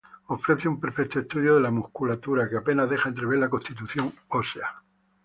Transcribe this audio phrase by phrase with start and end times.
[0.29, 4.81] Ofrece un perfecto estudio de la musculatura, que apenas deja entrever la constitución ósea.